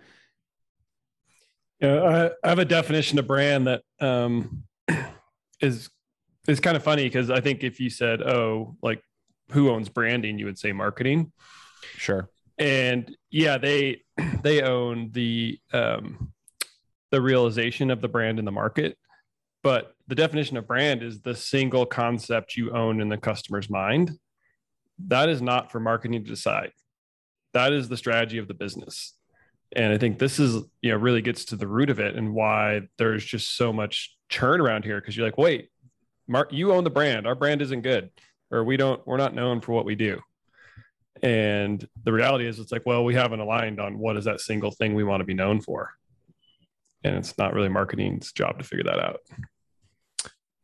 Yeah 1.80 2.32
i, 2.44 2.48
have 2.48 2.60
a 2.60 2.66
definition 2.66 3.20
of 3.20 3.28
brand 3.28 3.68
that 3.68 3.82
um, 4.00 4.64
is 5.60 5.90
is 6.48 6.60
kind 6.60 6.78
of 6.78 6.84
funny 6.84 7.04
because 7.04 7.30
i 7.30 7.40
think 7.40 7.64
if 7.64 7.80
you 7.80 7.90
said 7.90 8.22
oh 8.22 8.76
like 8.82 9.02
who 9.52 9.70
owns 9.70 9.90
branding 9.90 10.38
you 10.38 10.46
would 10.46 10.58
say 10.58 10.72
marketing 10.72 11.32
sure 11.98 12.30
and 12.58 13.16
yeah 13.30 13.58
they 13.58 14.02
they 14.44 14.62
own 14.62 15.10
the 15.12 15.60
um 15.72 16.34
the 17.14 17.22
realization 17.22 17.92
of 17.92 18.02
the 18.02 18.08
brand 18.08 18.40
in 18.40 18.46
the 18.46 18.52
market. 18.52 18.98
But 19.62 19.94
the 20.08 20.16
definition 20.16 20.58
of 20.58 20.66
brand 20.66 21.04
is 21.04 21.22
the 21.22 21.36
single 21.36 21.86
concept 21.86 22.58
you 22.58 22.72
own 22.72 23.00
in 23.00 23.08
the 23.08 23.20
customer's 23.20 23.70
mind. 23.70 24.10
That 24.98 25.30
is 25.30 25.40
not 25.40 25.72
for 25.72 25.80
marketing 25.80 26.24
to 26.24 26.30
decide. 26.30 26.72
That 27.54 27.72
is 27.72 27.88
the 27.88 27.98
strategy 27.98 28.40
of 28.40 28.48
the 28.48 28.56
business. 28.56 29.14
And 29.76 29.94
I 29.94 30.00
think 30.00 30.18
this 30.18 30.40
is, 30.40 30.56
you 30.82 30.90
know, 30.90 30.98
really 30.98 31.22
gets 31.22 31.46
to 31.46 31.56
the 31.56 31.68
root 31.68 31.92
of 31.92 32.00
it 32.00 32.16
and 32.16 32.34
why 32.34 32.82
there's 32.98 33.24
just 33.24 33.58
so 33.58 33.72
much 33.72 34.18
churn 34.30 34.60
around 34.60 34.84
here. 34.84 35.00
Cause 35.00 35.16
you're 35.16 35.28
like, 35.28 35.38
wait, 35.38 35.70
Mark, 36.28 36.54
you 36.54 36.74
own 36.74 36.84
the 36.84 36.90
brand. 36.90 37.28
Our 37.28 37.36
brand 37.36 37.62
isn't 37.62 37.82
good, 37.82 38.10
or 38.52 38.64
we 38.64 38.78
don't, 38.78 39.06
we're 39.06 39.18
not 39.18 39.36
known 39.36 39.62
for 39.62 39.74
what 39.74 39.86
we 39.86 39.96
do. 39.96 40.20
And 41.22 41.86
the 42.04 42.12
reality 42.12 42.48
is, 42.48 42.60
it's 42.60 42.72
like, 42.72 42.86
well, 42.86 43.04
we 43.04 43.14
haven't 43.14 43.40
aligned 43.40 43.80
on 43.80 43.98
what 43.98 44.18
is 44.18 44.26
that 44.26 44.42
single 44.42 44.72
thing 44.72 44.94
we 44.94 45.04
want 45.04 45.22
to 45.22 45.26
be 45.26 45.34
known 45.34 45.62
for 45.62 45.92
and 47.04 47.16
it's 47.16 47.38
not 47.38 47.54
really 47.54 47.70
marketing's 47.70 48.32
job 48.32 48.58
to 48.60 48.64
figure 48.64 48.86
that 48.86 49.00
out. 49.00 49.20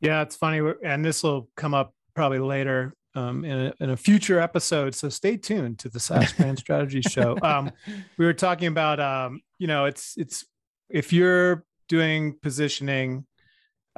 Yeah, 0.01 0.21
it's 0.21 0.35
funny, 0.35 0.61
and 0.83 1.03
this 1.03 1.23
will 1.23 1.49
come 1.57 1.73
up 1.73 1.93
probably 2.15 2.39
later 2.39 2.93
um, 3.15 3.43
in, 3.43 3.59
a, 3.59 3.73
in 3.81 3.89
a 3.89 3.97
future 3.97 4.39
episode. 4.39 4.95
So 4.95 5.09
stay 5.09 5.35
tuned 5.35 5.79
to 5.79 5.89
the 5.89 5.99
SaaS 5.99 6.31
Brand 6.33 6.57
Strategy 6.59 7.01
Show. 7.01 7.37
Um, 7.41 7.71
we 8.17 8.25
were 8.25 8.33
talking 8.33 8.67
about, 8.67 8.99
um, 8.99 9.41
you 9.57 9.67
know, 9.67 9.85
it's 9.85 10.13
it's 10.17 10.45
if 10.89 11.11
you're 11.11 11.65
doing 11.89 12.37
positioning 12.41 13.25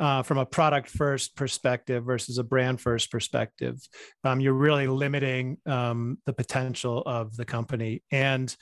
uh, 0.01 0.23
from 0.23 0.39
a 0.39 0.45
product 0.45 0.89
first 0.89 1.35
perspective 1.35 2.03
versus 2.03 2.39
a 2.39 2.43
brand 2.43 2.81
first 2.81 3.11
perspective, 3.11 3.77
um, 4.23 4.39
you're 4.39 4.53
really 4.53 4.87
limiting 4.87 5.57
um, 5.67 6.17
the 6.25 6.33
potential 6.33 7.03
of 7.05 7.37
the 7.37 7.45
company. 7.45 8.01
And 8.11 8.53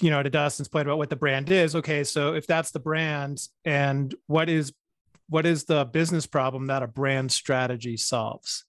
you 0.00 0.10
know, 0.10 0.22
to 0.22 0.30
Dustin's 0.30 0.68
point 0.68 0.88
about 0.88 0.98
what 0.98 1.10
the 1.10 1.16
brand 1.16 1.50
is. 1.52 1.76
Okay, 1.76 2.02
so 2.02 2.34
if 2.34 2.46
that's 2.46 2.72
the 2.72 2.80
brand, 2.80 3.40
and 3.64 4.12
what 4.26 4.48
is 4.48 4.72
what 5.28 5.46
is 5.46 5.64
the 5.64 5.84
business 5.84 6.26
problem 6.26 6.66
that 6.66 6.82
a 6.82 6.88
brand 6.88 7.30
strategy 7.30 7.96
solves? 7.96 8.64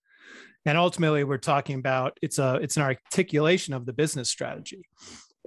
And 0.66 0.78
ultimately, 0.78 1.24
we're 1.24 1.38
talking 1.38 1.80
about 1.80 2.20
it's 2.22 2.38
a 2.38 2.56
it's 2.56 2.78
an 2.78 2.84
articulation 2.84 3.74
of 3.74 3.86
the 3.86 3.94
business 3.94 4.30
strategy, 4.30 4.86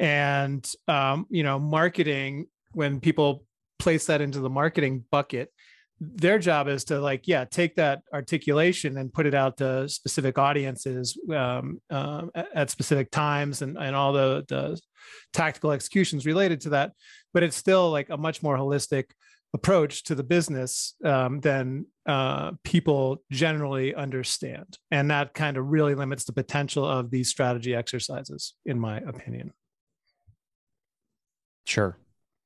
and 0.01 0.69
um, 0.89 1.27
you 1.29 1.43
know, 1.43 1.59
marketing. 1.59 2.47
When 2.73 3.01
people 3.01 3.45
place 3.79 4.07
that 4.07 4.21
into 4.21 4.41
the 4.41 4.51
marketing 4.51 5.05
bucket, 5.11 5.53
their 6.01 6.39
job 6.39 6.69
is 6.69 6.85
to 6.85 7.01
like 7.01 7.27
yeah 7.27 7.45
take 7.45 7.75
that 7.77 8.03
articulation 8.13 8.99
and 8.99 9.13
put 9.13 9.27
it 9.27 9.35
out 9.35 9.57
to 9.57 9.89
specific 9.89 10.39
audiences 10.39 11.19
um, 11.35 11.81
uh, 11.91 12.27
at 12.55 12.71
specific 12.71 13.11
times 13.11 13.63
and, 13.63 13.77
and 13.77 13.97
all 13.97 14.13
the, 14.13 14.45
the 14.49 14.81
tactical 15.33 15.73
executions 15.73 16.27
related 16.27 16.61
to 16.61 16.71
that. 16.71 16.93
But 17.35 17.43
it's 17.43 17.57
still 17.57 17.91
like 17.91 18.11
a 18.11 18.17
much 18.17 18.43
more 18.43 18.57
holistic 18.57 19.05
approach 19.55 20.05
to 20.05 20.15
the 20.15 20.23
business 20.23 20.95
um, 21.05 21.41
than 21.41 21.87
uh, 22.07 22.53
people 22.65 23.23
generally 23.33 23.95
understand. 23.95 24.79
And 24.91 25.11
that 25.11 25.35
kind 25.35 25.57
of 25.57 25.67
really 25.67 25.95
limits 25.95 26.25
the 26.25 26.33
potential 26.33 26.87
of 26.87 27.11
these 27.11 27.29
strategy 27.29 27.75
exercises 27.75 28.55
in 28.67 28.79
my 28.79 28.99
opinion. 28.99 29.53
Sure. 31.65 31.97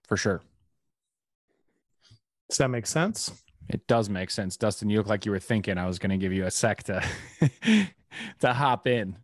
For 0.08 0.16
sure 0.16 0.42
does 2.52 2.58
that 2.58 2.68
make 2.68 2.86
sense? 2.86 3.32
It 3.70 3.86
does 3.86 4.10
make 4.10 4.30
sense. 4.30 4.58
Dustin, 4.58 4.90
you 4.90 4.98
look 4.98 5.06
like 5.06 5.24
you 5.24 5.32
were 5.32 5.38
thinking 5.38 5.78
I 5.78 5.86
was 5.86 5.98
going 5.98 6.10
to 6.10 6.18
give 6.18 6.34
you 6.34 6.44
a 6.44 6.50
sec 6.50 6.82
to 6.82 7.02
to 8.40 8.52
hop 8.52 8.86
in. 8.86 9.16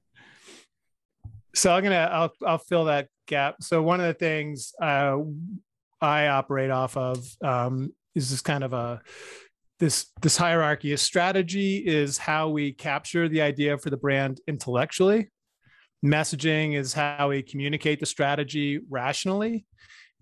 So 1.55 1.75
I'm 1.75 1.83
gonna 1.83 2.09
I'll 2.11 2.33
I'll 2.47 2.57
fill 2.57 2.87
that 2.87 3.09
gap. 3.27 3.57
So 3.63 3.83
one 3.83 4.01
of 4.01 4.07
the 4.07 4.15
things 4.15 4.73
uh, 4.81 5.19
I 6.01 6.29
operate 6.29 6.71
off 6.71 6.97
of 6.97 7.27
um, 7.45 7.93
is 8.15 8.31
this 8.31 8.41
kind 8.41 8.65
of 8.65 8.73
a 8.73 9.03
this 9.79 10.07
this 10.23 10.39
hierarchy. 10.39 10.95
A 10.95 10.97
strategy 10.97 11.87
is 11.87 12.17
how 12.17 12.49
we 12.49 12.73
capture 12.73 13.29
the 13.29 13.43
idea 13.43 13.77
for 13.77 13.91
the 13.91 13.99
brand 13.99 14.41
intellectually. 14.49 15.29
Messaging 16.03 16.75
is 16.77 16.95
how 16.95 17.29
we 17.29 17.43
communicate 17.43 18.01
the 18.01 18.07
strategy 18.07 18.81
rationally, 18.89 19.67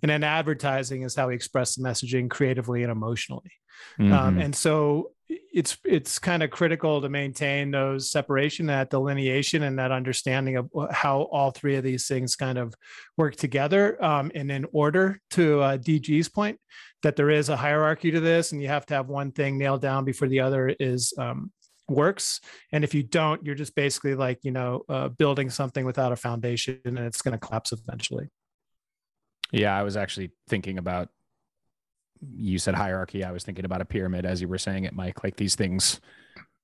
and 0.03 0.11
then 0.11 0.25
advertising 0.25 1.03
is 1.03 1.15
how 1.15 1.29
we 1.29 1.35
express 1.35 1.75
the 1.75 1.83
messaging 1.83 2.29
creatively 2.29 2.83
and 2.83 2.93
emotionally. 2.93 3.53
Um, 3.99 4.07
mm-hmm. 4.07 4.15
um, 4.15 4.38
and 4.38 4.55
so 4.55 5.11
it's 5.29 5.76
it's 5.85 6.19
kind 6.19 6.43
of 6.43 6.50
critical 6.50 7.00
to 7.00 7.09
maintain 7.09 7.71
those 7.71 8.11
separation 8.11 8.67
that 8.67 8.91
delineation 8.91 9.65
and 9.65 9.79
that 9.79 9.91
understanding 9.91 10.57
of 10.57 10.71
how 10.91 11.23
all 11.33 11.50
three 11.50 11.76
of 11.76 11.83
these 11.83 12.07
things 12.07 12.37
kind 12.37 12.59
of 12.59 12.75
work 13.17 13.35
together 13.37 14.03
um, 14.05 14.31
and 14.35 14.50
in 14.53 14.65
order 14.73 15.21
to 15.31 15.61
uh, 15.61 15.76
dg's 15.76 16.29
point 16.29 16.59
that 17.03 17.17
there 17.17 17.31
is 17.31 17.49
a 17.49 17.57
hierarchy 17.57 18.11
to 18.11 18.21
this 18.21 18.53
and 18.53 18.62
you 18.62 18.69
have 18.69 18.87
to 18.87 18.95
have 18.95 19.09
one 19.09 19.33
thing 19.33 19.59
nailed 19.59 19.81
down 19.81 20.05
before 20.05 20.29
the 20.29 20.41
other 20.41 20.69
is 20.79 21.12
um, 21.19 21.50
works. 21.88 22.41
And 22.73 22.85
if 22.85 22.95
you 22.95 23.03
don't 23.03 23.45
you're 23.45 23.55
just 23.55 23.75
basically 23.75 24.15
like 24.15 24.41
you 24.43 24.50
know 24.50 24.83
uh, 24.88 25.09
building 25.09 25.50
something 25.50 25.85
without 25.85 26.12
a 26.12 26.17
foundation 26.17 26.81
and 26.85 26.99
it's 26.99 27.23
going 27.23 27.38
to 27.38 27.47
collapse 27.47 27.73
eventually 27.73 28.29
yeah, 29.53 29.76
I 29.76 29.83
was 29.83 29.97
actually 29.97 30.31
thinking 30.49 30.79
about 30.79 31.09
you 32.21 32.59
said 32.59 32.75
hierarchy. 32.75 33.25
I 33.25 33.31
was 33.31 33.45
thinking 33.45 33.65
about 33.65 33.81
a 33.81 33.85
pyramid 33.85 34.25
as 34.25 34.41
you 34.41 34.49
were 34.49 34.59
saying 34.59 34.85
it, 34.85 34.95
Mike. 34.95 35.23
Like 35.23 35.37
these 35.37 35.55
things 35.55 36.00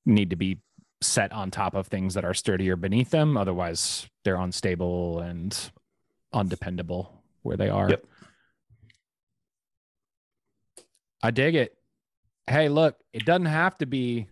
need 0.07 0.31
to 0.31 0.37
be 0.37 0.59
set 1.01 1.33
on 1.33 1.51
top 1.51 1.75
of 1.75 1.89
things 1.89 2.15
that 2.15 2.25
are 2.25 2.35
sturdier 2.35 2.77
beneath 2.77 3.11
them. 3.11 3.37
Otherwise, 3.37 4.09
they're 4.25 4.37
unstable 4.37 5.21
and 5.21 5.71
undependable 6.33 7.23
where 7.43 7.57
they 7.57 7.69
are. 7.69 7.91
Yep. 7.91 8.05
I 11.23 11.31
dig 11.31 11.55
it. 11.55 11.77
Hey, 12.47 12.69
look, 12.69 12.97
it 13.13 13.25
doesn't 13.25 13.47
have 13.47 13.79
to 13.79 13.87
be 13.87 14.29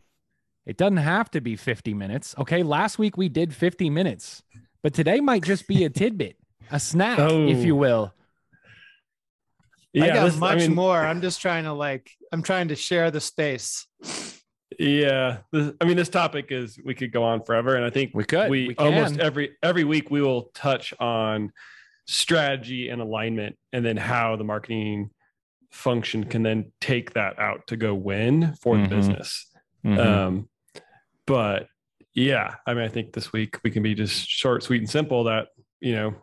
it 0.66 0.76
doesn't 0.76 0.98
have 0.98 1.30
to 1.32 1.40
be 1.40 1.56
50 1.56 1.94
minutes. 1.94 2.34
Okay, 2.38 2.62
last 2.62 2.98
week 2.98 3.16
we 3.16 3.28
did 3.28 3.54
50 3.54 3.90
minutes, 3.90 4.42
but 4.82 4.92
today 4.94 5.20
might 5.20 5.42
just 5.42 5.66
be 5.66 5.84
a 5.84 5.90
tidbit, 5.90 6.36
a 6.70 6.78
snack, 6.78 7.18
oh. 7.18 7.46
if 7.48 7.64
you 7.64 7.74
oh. 7.74 7.78
will. 7.78 8.14
Yeah, 9.92 10.04
I 10.04 10.08
got 10.08 10.24
this, 10.24 10.36
much 10.36 10.52
I 10.52 10.56
mean, 10.58 10.74
more. 10.74 10.98
I'm 10.98 11.20
just 11.20 11.40
trying 11.40 11.64
to 11.64 11.72
like, 11.72 12.10
I'm 12.32 12.42
trying 12.42 12.68
to 12.68 12.76
share 12.76 13.10
the 13.10 13.20
space. 13.20 13.86
Yeah, 14.78 15.38
this, 15.52 15.72
I 15.80 15.84
mean, 15.84 15.96
this 15.96 16.08
topic 16.08 16.46
is 16.50 16.78
we 16.84 16.94
could 16.94 17.12
go 17.12 17.24
on 17.24 17.42
forever, 17.42 17.74
and 17.74 17.84
I 17.84 17.90
think 17.90 18.12
we 18.14 18.24
could. 18.24 18.48
We, 18.48 18.68
we 18.68 18.76
almost 18.76 19.18
every 19.18 19.56
every 19.62 19.84
week 19.84 20.10
we 20.10 20.22
will 20.22 20.50
touch 20.54 20.94
on 21.00 21.52
strategy 22.06 22.88
and 22.88 23.02
alignment, 23.02 23.56
and 23.72 23.84
then 23.84 23.96
how 23.96 24.36
the 24.36 24.44
marketing 24.44 25.10
function 25.70 26.24
can 26.24 26.42
then 26.42 26.72
take 26.80 27.12
that 27.14 27.38
out 27.38 27.66
to 27.68 27.76
go 27.76 27.94
win 27.94 28.54
for 28.60 28.74
mm-hmm. 28.74 28.84
the 28.84 28.96
business. 28.96 29.46
Mm-hmm. 29.84 30.00
Um, 30.00 30.48
but 31.26 31.66
yeah, 32.14 32.54
I 32.66 32.74
mean, 32.74 32.84
I 32.84 32.88
think 32.88 33.12
this 33.12 33.32
week 33.32 33.58
we 33.62 33.70
can 33.70 33.82
be 33.82 33.94
just 33.94 34.28
short, 34.28 34.62
sweet, 34.62 34.80
and 34.80 34.90
simple. 34.90 35.24
That 35.24 35.48
you 35.80 35.94
know, 35.94 36.14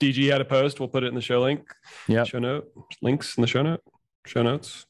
DG 0.00 0.30
had 0.30 0.40
a 0.40 0.44
post. 0.44 0.80
We'll 0.80 0.88
put 0.88 1.04
it 1.04 1.08
in 1.08 1.14
the 1.14 1.20
show 1.20 1.40
link. 1.40 1.62
Yeah. 2.08 2.24
Show 2.24 2.38
note 2.38 2.70
links 3.02 3.36
in 3.36 3.42
the 3.42 3.46
show 3.46 3.62
note. 3.62 3.82
Show 4.26 4.42
notes. 4.42 4.86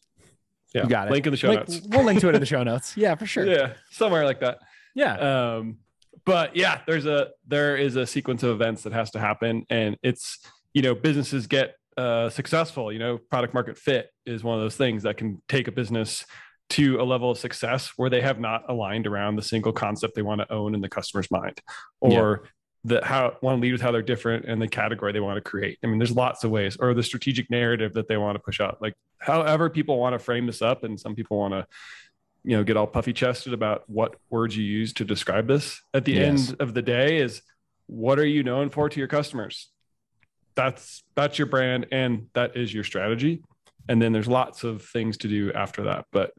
Yeah. 0.75 0.83
You 0.83 0.89
got 0.89 1.09
it. 1.09 1.13
Link 1.13 1.27
in 1.27 1.31
the 1.31 1.37
show 1.37 1.49
link, 1.49 1.69
notes. 1.69 1.87
We'll 1.89 2.05
link 2.05 2.21
to 2.21 2.29
it 2.29 2.35
in 2.35 2.41
the 2.41 2.47
show 2.47 2.63
notes. 2.63 2.97
Yeah, 2.97 3.15
for 3.15 3.27
sure. 3.27 3.47
Yeah, 3.47 3.75
somewhere 3.91 4.25
like 4.25 4.41
that. 4.41 4.59
Yeah. 4.95 5.15
Um, 5.15 5.79
but 6.25 6.57
yeah, 6.57 6.81
there's 6.87 7.07
a 7.07 7.29
there 7.47 7.77
is 7.77 7.97
a 7.97 8.07
sequence 8.07 8.43
of 8.43 8.51
events 8.51 8.83
that 8.83 8.93
has 8.93 9.11
to 9.13 9.21
happen, 9.21 9.65
and 9.71 9.97
it's 10.03 10.39
you 10.75 10.83
know 10.83 10.95
businesses 10.95 11.47
get 11.47 11.77
uh, 11.97 12.29
successful. 12.29 12.93
You 12.93 12.99
know, 12.99 13.19
product 13.19 13.55
market 13.55 13.79
fit 13.79 14.11
is 14.25 14.43
one 14.43 14.57
of 14.57 14.61
those 14.61 14.77
things 14.77 15.05
that 15.05 15.17
can 15.17 15.41
take 15.49 15.69
a 15.69 15.73
business 15.73 16.27
to 16.69 17.01
a 17.01 17.05
level 17.05 17.31
of 17.31 17.39
success 17.39 17.93
where 17.97 18.11
they 18.11 18.21
have 18.21 18.41
not 18.41 18.65
aligned 18.69 19.07
around 19.07 19.37
the 19.37 19.43
single 19.43 19.73
concept 19.73 20.17
they 20.17 20.23
want 20.23 20.41
to 20.41 20.53
own 20.53 20.75
in 20.75 20.81
the 20.81 20.89
customer's 20.89 21.31
mind 21.31 21.61
or 22.01 22.49
the 22.87 23.05
how 23.05 23.37
want 23.43 23.57
to 23.57 23.61
lead 23.61 23.73
with 23.73 23.81
how 23.81 23.90
they're 23.90 24.00
different 24.00 24.45
and 24.45 24.62
the 24.62 24.69
category 24.69 25.12
they 25.12 25.21
want 25.21 25.37
to 25.37 25.40
create. 25.40 25.76
I 25.83 25.88
mean, 25.88 25.99
there's 25.99 26.12
lots 26.12 26.45
of 26.45 26.52
ways, 26.52 26.76
or 26.76 26.95
the 26.95 27.02
strategic 27.02 27.50
narrative 27.50 27.95
that 27.95 28.07
they 28.07 28.16
want 28.16 28.37
to 28.37 28.38
push 28.38 28.61
out. 28.61 28.81
Like 28.81 28.95
however 29.19 29.69
people 29.69 29.99
want 29.99 30.12
to 30.14 30.21
frame 30.21 30.47
this 30.47 30.62
up, 30.62 30.85
and 30.85 30.99
some 30.99 31.16
people 31.16 31.37
want 31.37 31.52
to, 31.52 31.66
you 32.45 32.57
know, 32.57 32.62
get 32.62 32.76
all 32.76 32.87
puffy 32.87 33.12
chested 33.12 33.52
about 33.52 33.83
what 33.88 34.14
words 34.31 34.57
you 34.57 34.62
use 34.62 34.93
to 34.95 35.05
describe 35.05 35.49
this. 35.49 35.83
At 35.93 36.05
the 36.05 36.12
yes. 36.12 36.50
end 36.50 36.61
of 36.61 36.75
the 36.75 36.83
day, 36.83 37.19
is 37.19 37.43
what 37.87 38.21
are 38.21 38.26
you 38.26 38.45
known 38.45 38.71
for 38.71 38.88
to 38.88 38.99
your 38.99 39.09
customers? 39.09 39.69
That's 40.55 41.02
that's 41.16 41.38
your 41.38 41.47
brand, 41.47 41.87
and 41.90 42.28
that 42.35 42.57
is 42.57 42.73
your 42.73 42.85
strategy. 42.85 43.43
And 43.88 44.00
then 44.00 44.12
there's 44.12 44.28
lots 44.28 44.62
of 44.62 44.83
things 44.83 45.16
to 45.19 45.28
do 45.28 45.52
after 45.52 45.85
that, 45.85 46.07
but 46.12 46.33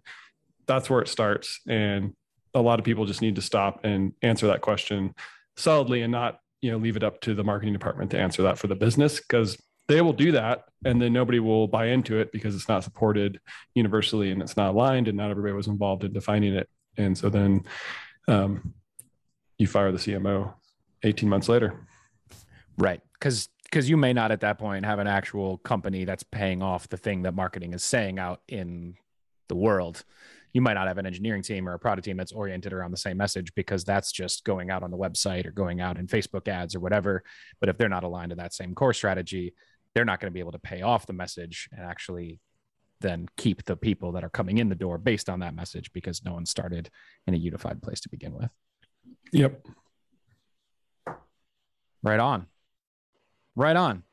that's 0.66 0.89
where 0.89 1.01
it 1.01 1.10
starts. 1.10 1.60
And 1.68 2.13
a 2.54 2.62
lot 2.62 2.80
of 2.80 2.86
people 2.86 3.06
just 3.06 3.22
need 3.22 3.36
to 3.36 3.42
stop 3.42 3.82
and 3.84 4.13
answer 4.22 4.48
that 4.48 4.62
question 4.62 5.13
solidly 5.58 6.02
and 6.02 6.12
not 6.12 6.40
you 6.62 6.72
know 6.72 6.78
leave 6.78 6.96
it 6.96 7.04
up 7.04 7.20
to 7.22 7.34
the 7.34 7.44
marketing 7.44 7.74
department 7.74 8.12
to 8.12 8.20
answer 8.20 8.44
that 8.44 8.58
for 8.58 8.68
the 8.68 8.76
business 8.76 9.20
because 9.20 9.58
they 9.88 10.02
will 10.02 10.14
do 10.14 10.32
that 10.34 10.66
and 10.86 11.02
then 11.02 11.14
nobody 11.14 11.40
will 11.40 11.68
buy 11.68 11.88
into 11.88 12.20
it 12.20 12.32
because 12.32 12.56
it's 12.56 12.68
not 12.68 12.84
supported 12.84 13.40
universally 13.74 14.32
and 14.32 14.42
it's 14.42 14.58
not 14.58 14.72
aligned 14.72 15.08
and 15.08 15.18
not 15.18 15.32
everybody 15.32 15.54
was 15.54 15.68
involved 15.68 16.04
in 16.04 16.14
defining 16.14 16.54
it. 16.54 16.70
And 16.98 17.18
so 17.18 17.30
then 17.30 17.64
um, 18.28 18.74
you 19.58 19.68
fire 19.68 19.92
the 19.92 19.98
cmo 19.98 20.54
18 21.04 21.30
months 21.30 21.48
later. 21.48 21.88
Right. 22.78 23.02
Because 23.14 23.50
because 23.64 23.90
you 23.90 23.98
may 23.98 24.14
not 24.14 24.32
at 24.32 24.42
that 24.42 24.60
point 24.60 24.86
have 24.86 25.00
an 25.00 25.08
actual 25.08 25.58
company 25.58 26.06
that's 26.06 26.24
paying 26.24 26.62
off 26.62 26.88
the 26.88 26.96
thing 26.96 27.24
that 27.24 27.34
marketing 27.34 27.74
is 27.74 27.84
saying 27.84 28.18
out 28.18 28.42
in 28.48 28.96
the 29.50 29.56
world 29.56 30.04
you 30.54 30.62
might 30.62 30.74
not 30.74 30.88
have 30.88 30.98
an 30.98 31.06
engineering 31.06 31.42
team 31.42 31.68
or 31.68 31.74
a 31.74 31.80
product 31.80 32.06
team 32.06 32.18
that's 32.18 32.32
oriented 32.32 32.74
around 32.74 32.92
the 32.92 32.98
same 32.98 33.18
message 33.18 33.54
because 33.54 33.84
that's 33.84 34.12
just 34.12 34.44
going 34.44 34.72
out 34.72 34.84
on 34.84 34.92
the 34.92 34.98
website 34.98 35.46
or 35.46 35.51
going 35.51 35.82
out 35.82 35.98
in 35.98 36.08
Facebook 36.08 36.48
ads 36.48 36.75
or 36.75 36.80
whatever. 36.80 37.24
But 37.60 37.70
if 37.70 37.77
they're 37.77 37.89
not 37.89 38.04
aligned 38.04 38.32
to 38.32 38.36
that 38.38 38.54
same 38.54 38.74
core 38.74 38.94
strategy, 38.94 39.54
they're 39.94 40.06
not 40.06 40.20
going 40.20 40.32
to 40.32 40.34
be 40.34 40.39
able 40.39 40.54
to 40.54 40.60
pay 40.60 40.82
off 40.82 41.06
the 41.06 41.13
message 41.13 41.70
and 41.72 41.86
actually 41.86 42.39
then 43.00 43.27
keep 43.38 43.63
the 43.66 43.75
people 43.75 44.13
that 44.13 44.24
are 44.24 44.30
coming 44.30 44.58
in 44.58 44.70
the 44.70 44.75
door 44.75 44.98
based 44.98 45.30
on 45.30 45.39
that 45.42 45.56
message 45.56 45.92
because 45.94 46.24
no 46.25 46.34
one 46.34 46.46
started 46.46 46.89
in 47.27 47.34
a 47.34 47.38
unified 47.38 47.82
place 47.82 48.00
to 48.01 48.10
begin 48.10 48.34
with. 48.34 48.50
Yep. 49.32 49.66
Right 52.01 52.20
on. 52.20 52.48
Right 53.56 53.75
on. 53.75 54.04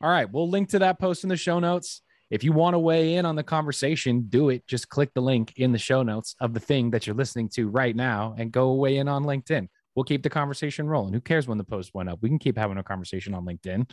All 0.00 0.10
right. 0.10 0.30
We'll 0.30 0.48
link 0.48 0.70
to 0.70 0.80
that 0.80 1.00
post 1.00 1.24
in 1.24 1.28
the 1.28 1.36
show 1.36 1.58
notes. 1.58 2.02
If 2.30 2.44
you 2.44 2.52
want 2.52 2.74
to 2.74 2.78
weigh 2.78 3.14
in 3.14 3.24
on 3.24 3.36
the 3.36 3.42
conversation, 3.42 4.26
do 4.28 4.50
it. 4.50 4.66
Just 4.66 4.88
click 4.88 5.14
the 5.14 5.22
link 5.22 5.54
in 5.56 5.72
the 5.72 5.78
show 5.78 6.02
notes 6.02 6.34
of 6.40 6.52
the 6.52 6.60
thing 6.60 6.90
that 6.90 7.06
you're 7.06 7.16
listening 7.16 7.48
to 7.50 7.68
right 7.68 7.96
now 7.96 8.34
and 8.36 8.52
go 8.52 8.74
weigh 8.74 8.98
in 8.98 9.08
on 9.08 9.24
LinkedIn. 9.24 9.68
We'll 9.94 10.04
keep 10.04 10.22
the 10.22 10.30
conversation 10.30 10.86
rolling. 10.86 11.14
Who 11.14 11.20
cares 11.20 11.48
when 11.48 11.58
the 11.58 11.64
post 11.64 11.94
went 11.94 12.08
up? 12.08 12.18
We 12.20 12.28
can 12.28 12.38
keep 12.38 12.58
having 12.58 12.78
a 12.78 12.82
conversation 12.82 13.34
on 13.34 13.44
LinkedIn. 13.46 13.90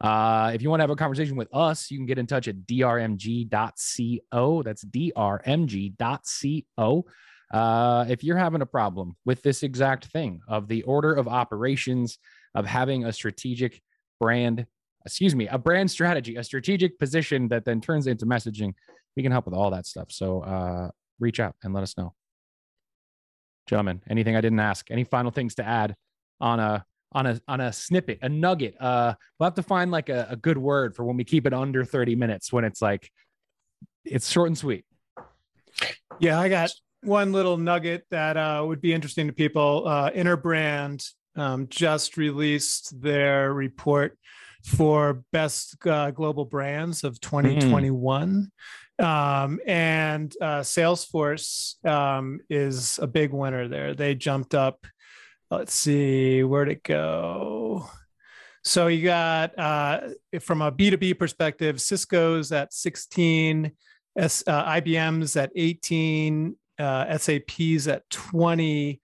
Uh, 0.00 0.52
if 0.54 0.62
you 0.62 0.70
want 0.70 0.80
to 0.80 0.82
have 0.82 0.90
a 0.90 0.96
conversation 0.96 1.36
with 1.36 1.48
us, 1.54 1.90
you 1.90 1.98
can 1.98 2.06
get 2.06 2.18
in 2.18 2.26
touch 2.26 2.48
at 2.48 2.56
drmg.co. 2.66 4.62
That's 4.62 4.84
drmg.co. 4.84 5.14
Uh, 7.50 8.04
if 8.08 8.22
you're 8.22 8.36
having 8.36 8.60
a 8.60 8.66
problem 8.66 9.16
with 9.24 9.42
this 9.42 9.62
exact 9.62 10.06
thing 10.06 10.40
of 10.48 10.68
the 10.68 10.82
order 10.82 11.14
of 11.14 11.26
operations 11.26 12.18
of 12.54 12.66
having 12.66 13.04
a 13.04 13.12
strategic 13.12 13.80
brand 14.20 14.66
excuse 15.04 15.34
me, 15.34 15.48
a 15.48 15.58
brand 15.58 15.90
strategy, 15.90 16.36
a 16.36 16.44
strategic 16.44 16.98
position 16.98 17.48
that 17.48 17.64
then 17.64 17.80
turns 17.80 18.06
into 18.06 18.26
messaging. 18.26 18.74
We 19.16 19.22
can 19.22 19.32
help 19.32 19.46
with 19.46 19.54
all 19.54 19.70
that 19.70 19.86
stuff. 19.86 20.10
So 20.10 20.40
uh, 20.42 20.90
reach 21.18 21.40
out 21.40 21.54
and 21.62 21.74
let 21.74 21.82
us 21.82 21.96
know. 21.96 22.14
Gentlemen, 23.66 24.02
anything 24.08 24.36
I 24.36 24.40
didn't 24.40 24.60
ask? 24.60 24.90
Any 24.90 25.04
final 25.04 25.30
things 25.30 25.54
to 25.56 25.66
add 25.66 25.94
on 26.40 26.60
a 26.60 26.84
on 27.12 27.26
a 27.26 27.40
on 27.46 27.60
a 27.60 27.72
snippet, 27.72 28.18
a 28.22 28.28
nugget? 28.28 28.80
Uh, 28.80 29.14
we'll 29.38 29.46
have 29.46 29.54
to 29.54 29.62
find 29.62 29.90
like 29.90 30.08
a, 30.08 30.28
a 30.30 30.36
good 30.36 30.58
word 30.58 30.94
for 30.94 31.04
when 31.04 31.16
we 31.16 31.24
keep 31.24 31.46
it 31.46 31.52
under 31.52 31.84
30 31.84 32.16
minutes 32.16 32.52
when 32.52 32.64
it's 32.64 32.80
like 32.80 33.10
it's 34.04 34.30
short 34.30 34.48
and 34.48 34.56
sweet. 34.56 34.84
Yeah, 36.18 36.40
I 36.40 36.48
got 36.48 36.70
one 37.02 37.32
little 37.32 37.56
nugget 37.56 38.04
that 38.10 38.36
uh, 38.36 38.64
would 38.66 38.80
be 38.80 38.92
interesting 38.92 39.26
to 39.26 39.32
people. 39.32 39.86
Uh, 39.86 40.10
Interbrand 40.10 41.06
um, 41.36 41.66
just 41.68 42.16
released 42.16 43.00
their 43.00 43.52
report 43.52 44.18
for 44.64 45.22
best 45.32 45.76
uh, 45.86 46.10
global 46.10 46.44
brands 46.44 47.04
of 47.04 47.20
2021. 47.20 48.50
Mm. 49.00 49.04
Um, 49.04 49.60
and 49.66 50.34
uh, 50.40 50.60
Salesforce 50.60 51.84
um, 51.86 52.40
is 52.50 52.98
a 53.00 53.06
big 53.06 53.32
winner 53.32 53.68
there. 53.68 53.94
They 53.94 54.14
jumped 54.14 54.54
up. 54.54 54.86
Let's 55.50 55.72
see, 55.72 56.42
where'd 56.42 56.68
it 56.68 56.82
go? 56.82 57.88
So 58.64 58.88
you 58.88 59.04
got 59.04 59.58
uh, 59.58 60.00
from 60.40 60.62
a 60.62 60.72
B2B 60.72 61.18
perspective, 61.18 61.80
Cisco's 61.80 62.52
at 62.52 62.72
16, 62.74 63.72
S, 64.18 64.42
uh, 64.46 64.64
IBM's 64.72 65.36
at 65.36 65.50
18, 65.54 66.56
uh, 66.78 67.16
SAP's 67.16 67.88
at 67.88 68.08
20, 68.10 69.00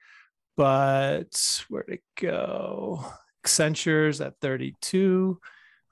but 0.56 1.64
where'd 1.68 1.88
it 1.88 2.02
go? 2.20 3.04
Accenture's 3.44 4.20
at 4.20 4.40
32. 4.40 5.38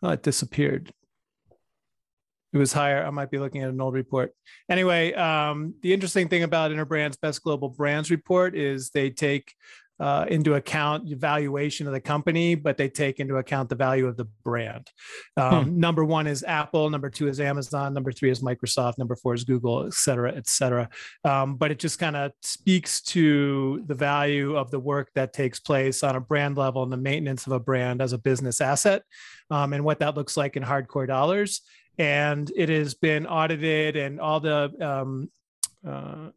Oh, 0.03 0.09
it 0.09 0.23
disappeared. 0.23 0.93
It 2.53 2.59
was 2.59 2.73
higher. 2.73 3.05
I 3.05 3.11
might 3.11 3.31
be 3.31 3.39
looking 3.39 3.63
at 3.63 3.69
an 3.69 3.81
old 3.81 3.95
report. 3.95 4.33
Anyway, 4.69 5.13
um, 5.15 5.75
the 5.83 5.93
interesting 5.93 6.29
thing 6.29 6.43
about 6.43 6.71
Interbrand's 6.71 7.17
Best 7.17 7.43
Global 7.43 7.69
Brands 7.69 8.11
report 8.11 8.55
is 8.55 8.91
they 8.91 9.11
take 9.11 9.55
uh, 10.03 10.27
into 10.29 10.55
account 10.55 11.09
the 11.09 11.15
valuation 11.15 11.87
of 11.87 11.93
the 11.93 12.01
company, 12.01 12.57
but 12.57 12.77
they 12.77 12.89
take 12.89 13.21
into 13.21 13.37
account 13.37 13.69
the 13.69 13.77
value 13.77 14.09
of 14.09 14.17
the 14.17 14.25
brand. 14.43 14.91
Um, 15.37 15.65
hmm. 15.65 15.79
Number 15.79 16.05
one 16.05 16.27
is 16.27 16.43
Apple. 16.43 16.91
Number 16.91 17.09
two 17.09 17.29
is 17.29 17.39
Amazon. 17.39 17.95
Number 17.95 18.11
three 18.11 18.31
is 18.31 18.41
Microsoft. 18.43 18.99
Number 18.99 19.15
four 19.15 19.35
is 19.35 19.45
Google, 19.45 19.87
et 19.87 19.95
cetera, 19.95 20.35
et 20.35 20.49
cetera. 20.49 20.89
Um, 21.25 21.55
but 21.55 21.71
it 21.71 21.79
just 21.79 22.01
kind 22.01 22.17
of 22.17 22.33
speaks 22.43 23.01
to 23.15 23.85
the 23.87 23.95
value 23.95 24.57
of 24.57 24.73
the 24.73 24.81
work 24.81 25.11
that 25.15 25.33
takes 25.33 25.61
place 25.61 26.03
on 26.03 26.17
a 26.17 26.21
brand 26.21 26.57
level 26.57 26.83
and 26.83 26.93
the 26.93 26.97
maintenance 26.97 27.47
of 27.47 27.53
a 27.53 27.61
brand 27.61 28.03
as 28.03 28.13
a 28.13 28.19
business 28.19 28.61
asset 28.61 29.05
um, 29.51 29.73
and 29.73 29.85
what 29.85 30.01
that 30.01 30.17
looks 30.17 30.37
like 30.37 30.57
in 30.57 30.65
hardcore 30.65 31.07
dollars. 31.07 31.61
And 31.97 32.51
it 32.57 32.71
has 32.71 32.95
been 32.95 33.27
audited, 33.27 33.97
and 33.97 34.19
all 34.19 34.41
the 34.41 34.73
um, 34.81 35.31
uh, 35.87 36.31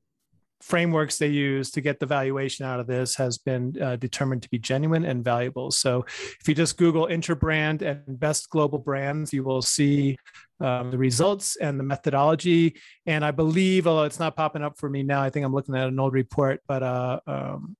frameworks 0.65 1.19
they 1.19 1.27
use 1.27 1.69
to 1.69 1.79
get 1.79 1.99
the 1.99 2.07
valuation 2.07 2.65
out 2.65 2.79
of 2.79 2.87
this 2.87 3.15
has 3.15 3.37
been 3.37 3.79
uh, 3.79 3.95
determined 3.97 4.41
to 4.41 4.49
be 4.49 4.57
genuine 4.57 5.05
and 5.05 5.23
valuable. 5.23 5.69
So 5.69 6.03
if 6.39 6.47
you 6.47 6.55
just 6.55 6.75
Google 6.75 7.05
Interbrand 7.05 7.83
and 7.83 8.19
best 8.19 8.49
global 8.49 8.79
brands, 8.79 9.31
you 9.31 9.43
will 9.43 9.61
see 9.61 10.17
um, 10.59 10.89
the 10.89 10.97
results 10.97 11.55
and 11.57 11.79
the 11.79 11.83
methodology. 11.83 12.77
And 13.05 13.23
I 13.23 13.29
believe, 13.29 13.85
although 13.85 14.05
it's 14.05 14.19
not 14.19 14.35
popping 14.35 14.63
up 14.63 14.79
for 14.79 14.89
me 14.89 15.03
now, 15.03 15.21
I 15.21 15.29
think 15.29 15.45
I'm 15.45 15.53
looking 15.53 15.75
at 15.75 15.87
an 15.87 15.99
old 15.99 16.13
report, 16.13 16.61
but 16.67 16.81
uh, 16.81 17.19
um, 17.27 17.77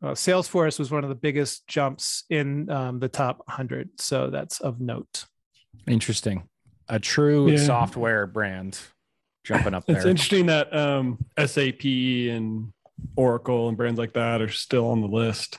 uh, 0.00 0.12
Salesforce 0.12 0.78
was 0.78 0.92
one 0.92 1.02
of 1.02 1.08
the 1.08 1.16
biggest 1.16 1.66
jumps 1.66 2.22
in 2.30 2.70
um, 2.70 3.00
the 3.00 3.08
top 3.08 3.38
100. 3.46 4.00
So 4.00 4.30
that's 4.30 4.60
of 4.60 4.80
note. 4.80 5.24
Interesting. 5.88 6.44
A 6.88 7.00
true 7.00 7.50
yeah. 7.50 7.56
software 7.56 8.28
brand 8.28 8.78
jumping 9.44 9.74
up 9.74 9.84
there. 9.86 9.96
It's 9.96 10.06
interesting 10.06 10.46
that 10.46 10.74
um, 10.74 11.18
SAP 11.44 11.84
and 11.84 12.72
Oracle 13.16 13.68
and 13.68 13.76
brands 13.76 13.98
like 13.98 14.12
that 14.14 14.40
are 14.40 14.50
still 14.50 14.88
on 14.90 15.00
the 15.00 15.08
list. 15.08 15.58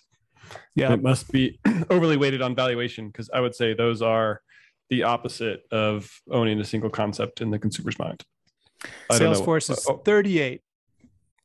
Yeah, 0.76 0.94
it 0.94 1.02
must 1.02 1.32
be 1.32 1.60
overly 1.90 2.18
weighted 2.18 2.42
on 2.42 2.56
valuation 2.56 3.08
because 3.08 3.30
I 3.34 3.40
would 3.40 3.56
say 3.56 3.74
those 3.74 4.02
are 4.02 4.42
the 4.90 5.04
opposite 5.04 5.64
of 5.72 6.10
owning 6.30 6.60
a 6.60 6.64
single 6.64 6.90
concept 6.90 7.42
in 7.42 7.50
the 7.50 7.60
consumer's 7.60 7.98
mind. 7.98 8.24
I 9.10 9.18
Salesforce 9.18 9.70
is 9.72 9.86
oh, 9.88 9.98
38. 9.98 10.62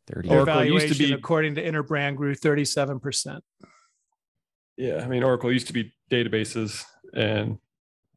30. 0.09 0.29
Their 0.29 0.39
Oracle 0.39 0.65
used 0.65 0.89
to 0.89 0.99
be, 0.99 1.13
according 1.13 1.55
to 1.57 1.63
Interbrand, 1.63 2.17
grew 2.17 2.35
37%. 2.35 3.41
Yeah, 4.77 5.03
I 5.05 5.09
mean, 5.09 5.23
Oracle 5.23 5.53
used 5.53 5.67
to 5.69 5.73
be 5.73 5.93
databases 6.11 6.85
and, 7.15 7.59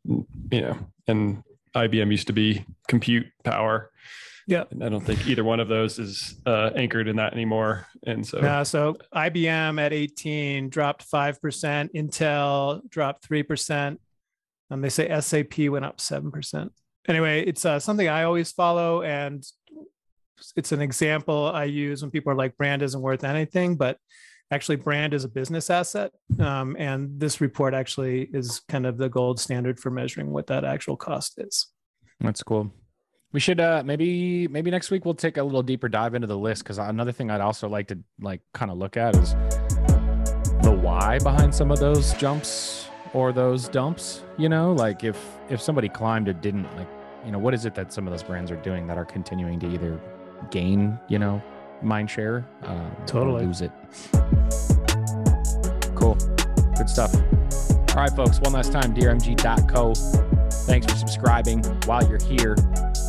you 0.06 0.62
know, 0.62 0.78
and 1.08 1.44
IBM 1.76 2.12
used 2.12 2.28
to 2.28 2.34
be 2.34 2.66
compute 2.88 3.28
power. 3.44 3.92
Yeah. 4.48 4.64
And 4.72 4.84
I 4.84 4.90
don't 4.90 5.06
think 5.06 5.28
either 5.28 5.44
one 5.44 5.60
of 5.60 5.68
those 5.68 6.00
is 6.00 6.36
uh, 6.46 6.72
anchored 6.76 7.08
in 7.08 7.16
that 7.18 7.34
anymore. 7.34 7.88
And 8.06 8.26
so, 8.26 8.40
yeah, 8.42 8.64
so 8.64 8.98
IBM 9.14 9.80
at 9.80 9.94
18 9.94 10.70
dropped 10.70 11.10
5%, 11.10 11.94
Intel 11.94 12.82
dropped 12.90 13.30
3%. 13.30 13.98
Um, 14.70 14.82
they 14.82 14.90
say 14.90 15.20
SAP 15.20 15.70
went 15.70 15.86
up 15.86 15.98
7%. 15.98 16.70
Anyway, 17.08 17.44
it's 17.46 17.66
uh, 17.66 17.80
something 17.80 18.08
I 18.08 18.24
always 18.24 18.52
follow. 18.52 19.04
And 19.04 19.46
it's 20.56 20.72
an 20.72 20.82
example 20.82 21.52
I 21.54 21.66
use 21.66 22.02
when 22.02 22.12
people 22.12 22.32
are 22.32 22.36
like, 22.36 22.58
brand 22.58 22.82
isn't 22.82 23.02
worth 23.02 23.24
anything, 23.24 23.76
but 23.76 23.98
actually 24.52 24.76
brand 24.76 25.14
is 25.14 25.24
a 25.24 25.30
business 25.30 25.70
asset. 25.70 26.12
Um, 26.40 26.76
and 26.78 27.20
this 27.20 27.42
report 27.42 27.74
actually 27.74 28.30
is 28.34 28.62
kind 28.68 28.86
of 28.86 28.98
the 28.98 29.10
gold 29.10 29.40
standard 29.40 29.80
for 29.80 29.90
measuring 29.90 30.32
what 30.32 30.48
that 30.48 30.66
actual 30.66 30.98
cost 30.98 31.40
is. 31.40 31.68
That's 32.20 32.44
cool. 32.44 32.72
We 33.34 33.40
should 33.40 33.62
uh 33.62 33.82
maybe 33.86 34.50
maybe 34.50 34.72
next 34.72 34.92
week 34.92 35.06
we'll 35.06 35.14
take 35.14 35.38
a 35.38 35.44
little 35.44 35.64
deeper 35.64 35.88
dive 35.88 36.16
into 36.16 36.28
the 36.28 36.38
list 36.38 36.64
because 36.64 36.78
another 36.78 37.14
thing 37.14 37.32
i'd 37.32 37.40
also 37.40 37.70
like 37.70 37.88
to 37.88 37.98
like 38.20 38.42
kind 38.54 38.70
of 38.70 38.78
look 38.78 38.98
at 38.98 39.16
is 39.16 39.32
the 40.64 40.78
why 40.82 41.18
behind 41.20 41.56
some 41.56 41.72
of 41.72 41.80
those 41.80 42.14
jumps 42.16 42.90
or 43.14 43.32
those 43.32 43.70
dumps 43.70 44.24
you 44.38 44.50
know? 44.50 44.74
Like 44.74 45.06
if 45.06 45.18
if 45.50 45.62
somebody 45.62 45.88
climbed 45.88 46.28
or 46.28 46.34
didn't 46.34 46.64
like 46.76 46.90
you 47.26 47.32
know 47.32 47.40
what 47.40 47.54
is 47.54 47.66
it 47.66 47.74
that 47.76 47.94
some 47.94 48.06
of 48.06 48.12
those 48.12 48.24
brands 48.24 48.52
are 48.52 48.58
doing 48.58 48.86
that 48.88 48.98
are 48.98 49.06
continuing 49.06 49.62
to 49.62 49.74
either 49.74 49.98
gain 50.50 51.00
you 51.08 51.18
know 51.18 51.42
mind 51.84 52.10
share. 52.10 52.46
Um, 52.63 52.96
totally 53.06 53.46
lose 53.46 53.62
it. 53.62 53.72
Cool. 55.96 56.15
Good 56.78 56.89
stuff. 56.89 57.13
All 57.13 57.98
right, 57.98 58.12
folks. 58.15 58.39
One 58.39 58.54
last 58.54 58.72
time, 58.72 58.94
drmg.co. 58.94 59.94
Thanks 60.65 60.91
for 60.91 60.98
subscribing 60.98 61.63
while 61.86 62.08
you're 62.08 62.22
here. 62.22 62.56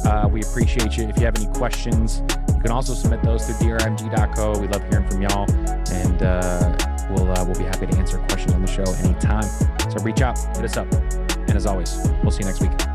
Uh, 0.05 0.29
we 0.31 0.43
appreciate 0.43 0.97
you. 0.97 1.05
If 1.09 1.19
you 1.19 1.25
have 1.25 1.37
any 1.37 1.47
questions, 1.55 2.23
you 2.55 2.61
can 2.61 2.71
also 2.71 2.93
submit 2.95 3.23
those 3.23 3.47
to 3.47 3.53
drmg.co. 3.55 4.59
We 4.59 4.69
love 4.69 4.83
hearing 4.91 5.09
from 5.09 5.23
y'all, 5.23 5.51
and 5.93 6.23
uh, 6.23 6.77
we'll 7.11 7.31
uh, 7.31 7.45
we'll 7.45 7.59
be 7.59 7.65
happy 7.65 7.87
to 7.87 7.97
answer 7.97 8.19
questions 8.19 8.53
on 8.53 8.63
the 8.63 8.67
show 8.67 8.85
anytime. 9.05 9.45
So 9.91 10.03
reach 10.03 10.21
out, 10.21 10.39
hit 10.57 10.65
us 10.65 10.77
up, 10.77 10.93
and 10.93 11.53
as 11.53 11.67
always, 11.67 11.97
we'll 12.23 12.33
see 12.33 12.41
you 12.41 12.47
next 12.47 12.61
week. 12.61 12.92